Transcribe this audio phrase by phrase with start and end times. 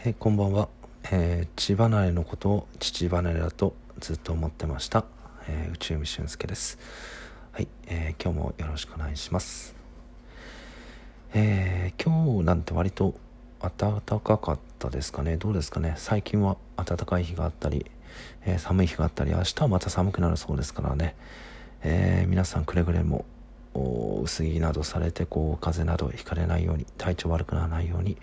[0.00, 0.68] えーこんばんは、
[1.10, 5.04] えー、血離れのことを父離れだとずっと思ってました、
[5.48, 6.78] えー、内海俊介です。
[7.50, 9.74] はい、えー今日もよろしくお願いします。
[11.34, 13.14] えー今日なんて割と
[13.60, 15.36] 暖かかったですかね。
[15.36, 15.94] どうですかね。
[15.96, 17.90] 最近は暖かい日があったり、
[18.46, 21.16] えー寒い日があったり明日はまた寒くなるそうですからね、
[21.82, 23.24] えー皆さんくれぐれも
[24.24, 28.16] 薄着などされてこう風邪などひかれないように体調悪くならないように、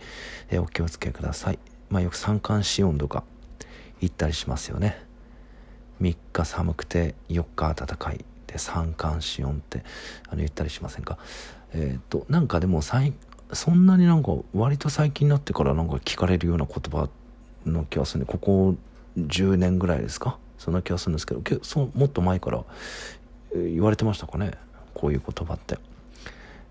[0.49, 1.59] えーお気をつけください。
[1.89, 3.23] まあよく三寒四温とか
[4.01, 4.97] 言ったりしますよね。
[6.01, 9.83] 3日寒くて4日暖かいで三寒四温って
[10.27, 11.17] あの言ったりしませんか？
[11.73, 13.13] えっ、となんかでもさい
[13.53, 17.09] そんなになんか割と最近になってからなんか聞かれるような言葉
[17.65, 18.75] の気がするねここ
[19.17, 20.37] 10年ぐらいですか？
[20.57, 22.63] そんな気がするんですけどけそもっと前から
[23.53, 24.51] 言われてましたかね？
[24.95, 25.77] こういう言葉って。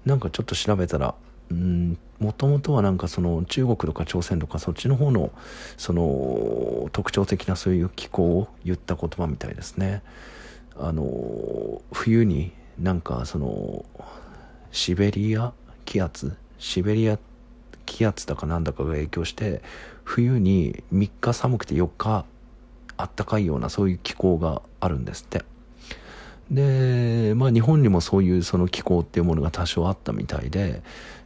[0.05, 1.14] なんかちょっと調べたら
[1.51, 5.30] もともとはなんかその中国とか朝鮮とかそっちの方の
[5.77, 10.03] その特徴的なそういう気候を言った言葉みたいですね。
[10.77, 13.84] あの冬になんかその
[14.72, 15.53] シベリア
[15.84, 16.36] 気圧？
[16.59, 17.19] シベリア
[17.86, 19.62] 気圧だかなんだかが影響して
[20.03, 22.25] 冬に3日寒くて4日
[22.97, 25.44] あったかいようなそういう気候があるんですって。
[26.50, 30.83] でまあ日本にもそういうその気候っていうものが多少あったみたいで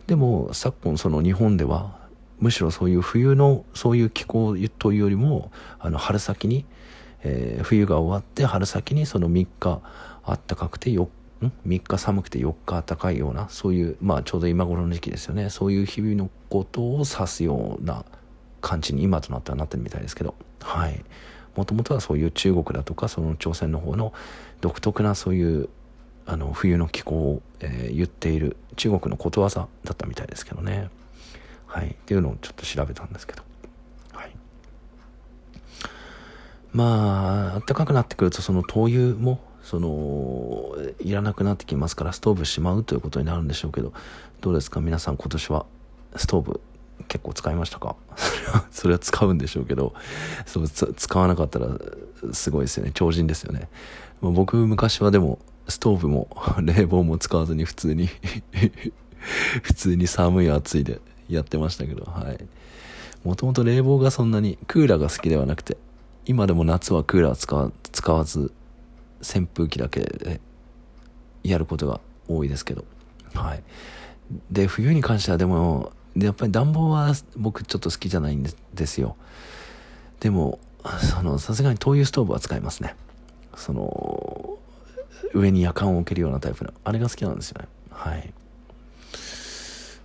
[0.06, 1.98] でも昨今その日本では
[2.38, 6.64] むしろそういう冬のそういう気候というよりもあの春先に、
[7.24, 9.80] えー冬が終わって春先にその3日
[10.24, 11.10] あったかくてよ
[11.42, 15.50] ん？3日寒くて4日暖かいようなそういうまあちょうど今頃の時期ですよね。
[15.50, 18.04] そういう日々のことを指すような
[18.60, 20.34] 感じに今となってはなってるみたいですけど。
[20.60, 21.04] はい。
[21.58, 24.12] もともとはそういう中国だとかその朝鮮の方の
[24.60, 25.68] 独特なそういう
[26.24, 30.88] あの冬の気候を、えー言っている中国のことわざだったみたいですけどね。
[31.66, 31.88] はい。
[31.88, 33.42] っていうのをちょっと調べたんですけど。
[34.12, 34.30] はい。
[36.72, 43.92] まあ暖かくなってくるとその灯油もそのいらなくなってきますからストーブしまうということになるんでしょうけど
[44.40, 44.80] どうですか？
[44.80, 45.66] 皆さん今年は
[46.14, 46.60] ストーブ
[47.06, 47.96] 結構使いましたか？
[48.70, 49.94] それは使うんでしょうけど
[50.46, 51.68] そう使わなかったら
[52.32, 52.90] すごいですよね。
[52.94, 53.68] 超人ですよね。
[54.20, 55.38] まあ僕昔はでも
[55.68, 56.28] ストーブも
[56.62, 58.08] 冷房も使わずに普通に
[59.62, 62.38] 普通に寒い暑いでやってましたけどはい。
[63.24, 65.76] もともと冷房がそんなにクーラーが好きではなくて
[66.24, 68.52] 今でも夏はクーラー使わ使わず
[69.20, 70.40] 扇風機だけで
[71.42, 72.84] やることが多いですけど
[73.34, 73.62] はい。
[74.50, 79.16] で冬に関してはでもでやっぱり暖房は僕ちょっと好きじゃないんですよ。
[80.20, 80.58] でも
[81.00, 82.96] そのさすがに灯油ストーブは使いますね。
[83.56, 84.58] その
[85.34, 87.68] 上に夜間を置けるようなタイプのあれが好きなんですよね。
[87.90, 88.32] はい。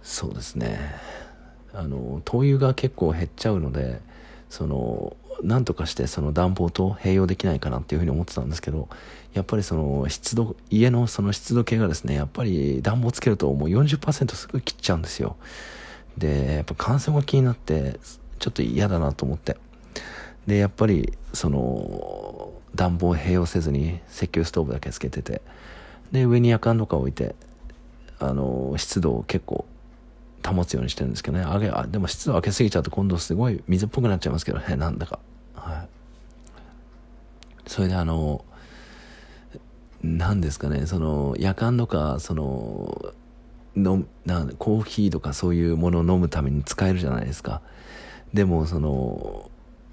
[0.02, 0.96] そうですね。
[1.74, 4.00] あの灯油が結構減っちゃうので
[4.50, 8.88] そのなんとかしてその暖房と併用できないかなっていうふうに思ってたんですけど
[9.34, 15.36] やっぱりその湿度家のその湿度計がですねやっぱり暖房つけるともう40%すぐ切っちゃうんですよ。
[16.18, 18.00] でやっぱ感染が気になって
[18.40, 19.58] ちょっと嫌だなと思って。
[20.48, 25.42] でやっぱりその暖房を併用せずに石油ストーブだけつけてて
[26.12, 27.36] で上に夜間とか置いて
[28.20, 29.66] あの湿度を結構
[30.46, 31.44] 保つようにしてるんですけどね。
[31.46, 34.76] あげあでも湿度を上げすぎちゃうと今度すごい水っぽくなっちゃいますけどね。
[34.78, 35.20] なんだか。
[35.56, 35.88] はい。
[37.66, 38.44] それであの
[40.02, 40.86] 何ですかね。
[40.86, 43.14] その夜間とかその
[43.76, 47.62] のなコーヒーとかそういうものを飲むために使えるじゃないですか。
[48.34, 49.50] でもその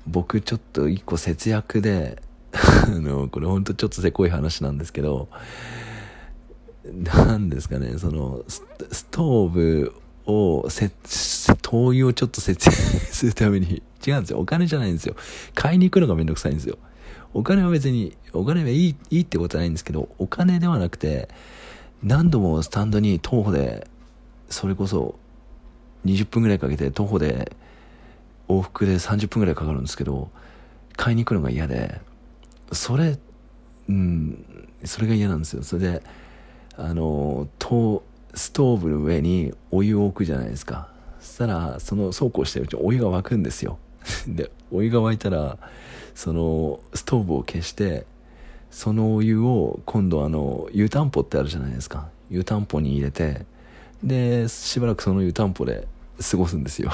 [0.06, 5.28] 僕ちょっと一個節約で あのこれほんとちょっとせこい話なんですけど
[6.84, 9.94] なんですかねそのスストーブ
[10.26, 10.68] を
[11.62, 14.38] 灯油をちょっと節約するために違うんですよ。
[14.38, 15.16] お金じゃないんですよ。
[15.54, 16.78] 買いに行くのがめんどくさいんですよ。
[17.34, 21.28] お金は別にお金はいいいいってことはないんですけどお金ではなくて
[22.02, 23.86] 何度もスタンドに徒歩で
[24.48, 25.18] それこそ
[26.06, 27.52] 20分ぐらいかけて徒歩で
[28.48, 30.30] 往復で30分ぐらいかかるんですけど
[30.96, 32.00] 買いに行くのが嫌で
[32.72, 33.18] それ
[33.88, 34.44] うん
[34.84, 35.62] それが嫌なんですよ。
[35.62, 36.02] それで
[36.76, 38.02] あのと
[38.34, 40.88] ストーブの上にお湯を置くじゃないですか。
[41.20, 43.78] そしたらそのそうこうしてるうちにお湯が沸くんですよ。
[44.26, 45.58] でお湯が沸いたら
[46.14, 48.06] そのストーブを消して
[48.70, 52.08] そのお湯を今度あの湯たんぽってあるじゃないですか。
[52.30, 53.44] 湯たんぽに入れて
[54.02, 55.88] でしばらくその湯たんぽで
[56.30, 56.90] 過ごすんですよ。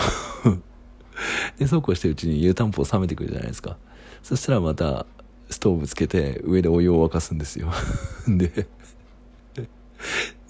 [1.58, 3.76] でそうこうしてるうちに湯たんぽ冷めてくるじゃないですか。
[4.23, 5.06] そしたらまた
[5.50, 7.70] ストーブつけて上でお湯を沸かすんですよ。
[8.26, 8.67] で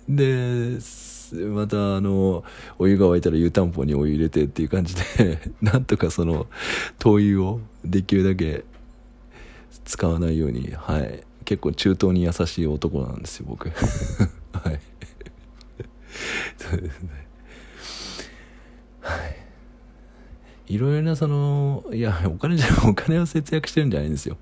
[0.08, 0.78] で
[1.48, 2.44] またあの
[2.78, 6.46] お湯が沸いたら湯たんぽにお湯入れてっていう感じでなんとかその
[6.98, 8.64] 灯油をできるだけ
[9.84, 11.22] 使わないようにはい。
[11.44, 13.70] 結構中東に優しい男なんですよ僕。
[14.52, 14.80] はい。
[16.56, 17.26] そうですね。
[19.00, 19.36] はい。
[20.74, 24.36] いろいろなそのいやお金じゃお金を節約してるんじゃないんですよ。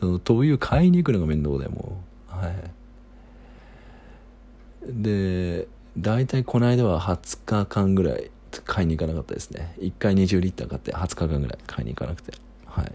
[0.00, 2.36] その灯油買いに行くのが面倒でもう。
[2.36, 2.54] はい。
[4.86, 8.30] で大体この間は20日間ぐらい
[8.64, 9.74] 買いに行かなかったですね。
[9.78, 12.32] 1回20リッター買って20日間ぐらい買いに行かなくて。
[12.66, 12.92] はい。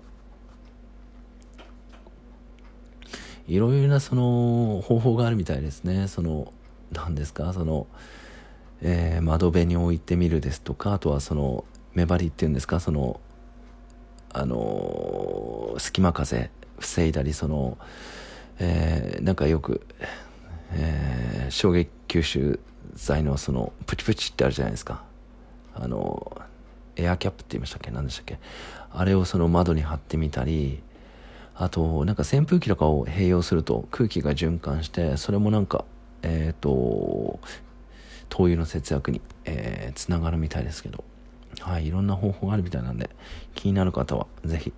[3.47, 6.07] いろいろなその方法があるみたいですね。
[6.07, 6.51] その
[6.91, 7.53] 何ですか？
[7.53, 7.87] その、
[8.81, 12.79] えー、窓辺に置いてみるですとかあとはその目張りっていうんですか？
[12.79, 13.19] その
[14.33, 16.49] あのー、隙間風
[16.79, 17.77] 防いだりその、
[18.59, 19.85] えー、なんかよく、
[20.71, 22.59] えー、衝撃吸収
[22.95, 25.03] 剤のそのプチプチってあるじゃないですか。
[25.73, 26.41] あの
[26.97, 27.91] エアキャップって言いましたっけ？
[27.91, 28.39] 何でしたっけ？
[28.91, 30.81] あれをその窓に貼ってみたり
[31.57, 35.85] あと、なんか扇風機とかを併用すると空気が循環して、それもなんか、
[36.21, 37.39] えっ、ー、と、
[38.29, 41.03] 灯油の節約に、えー、つながるみたいですけど、
[41.61, 43.09] はい、いろんな方法があるみたいなんで、
[43.53, 44.73] 気になる方はぜひ、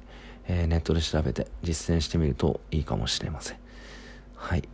[0.47, 3.57] えー、ネットで調べて実践してみるといいかもしれません。
[4.35, 4.67] はい。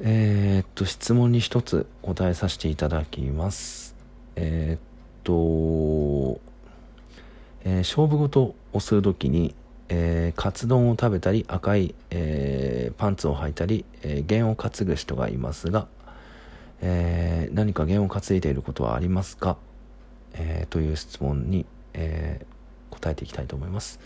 [0.00, 3.94] えー、っと、質問に一つ答えさせていただきます。
[4.34, 4.80] えー、っ
[5.22, 6.40] と、
[7.62, 9.54] えー、勝負事をするときに、
[9.90, 15.88] えー、カツ丼を食べたり赤い、えー、パンツを履いたり、えー、弦を担ぐ人がいますが、
[16.80, 19.56] えー、何か弦を担いでいることはありますか、
[20.34, 22.46] え、という質問に、え、
[22.90, 23.98] 答えていきたいと思います。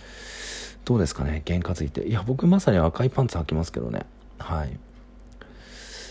[0.84, 1.42] どうですかね？
[1.44, 2.08] 弦担いで。
[2.08, 4.06] いや僕まさに赤いパンツ履きますけどね。
[4.38, 4.78] はい。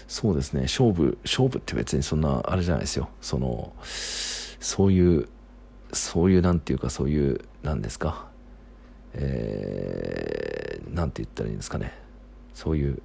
[0.07, 0.63] そうですね。
[0.63, 3.09] 勝負勝負って別にそんなあれじゃないですよ。
[3.21, 5.27] そのそういう
[5.91, 8.25] そういうなんていうかそういうなんですか？
[9.13, 11.93] えー、なんて言ったらいいんですかね。
[12.53, 13.01] そういう、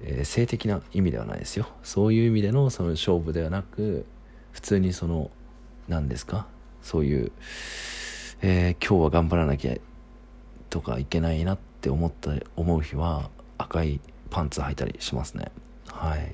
[0.00, 1.68] えー、性的な意味ではないですよ。
[1.82, 4.04] そういう意味でのその勝負ではなく
[4.52, 5.30] 普通にその
[5.88, 6.46] 何ですか？
[6.82, 7.32] そういう、
[8.40, 9.76] えー、今日は頑張らなきゃ
[10.70, 14.00] とかいけないなって思った思う日は赤い
[14.30, 15.52] パンツ履いたりしますね。
[15.88, 16.32] はい。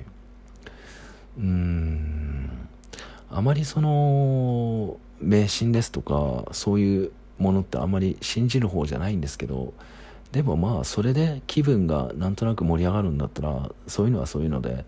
[1.37, 2.67] うん。
[3.29, 9.73] あまりその迷信ですとかそういうものってあんまり信じる方じゃないんですけど
[10.31, 14.85] でもまあそれで気分がなんとなく盛り上がるんだったらそういうのはそういうので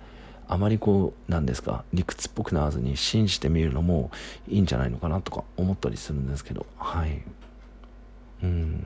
[0.48, 4.12] あまりこうなんですか理屈っぽくならずに信じてみるのも
[4.48, 7.24] いいんじゃないのかなとか思ったりするんですけどはい。
[8.44, 8.84] うん。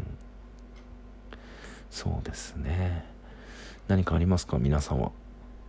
[1.89, 3.05] そうですね。
[3.87, 4.59] 何かありますか？
[4.59, 5.11] 皆さんは。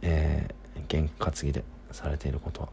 [0.03, 2.69] えー、験担ぎでされていることは。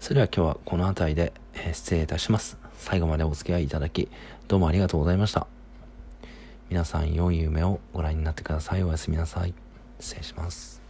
[0.00, 2.61] それでは今日はこの辺りで、えー、失礼いたします。
[2.82, 4.08] 最後までお付き合いいただき、
[4.48, 5.46] どうもありがとうございました。
[6.68, 8.82] 皆さん良い夢をご覧になってください。
[8.82, 9.54] おやすみなさい。
[10.00, 10.81] 失礼します。